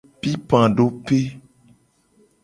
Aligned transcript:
Pipadope. 0.19 1.19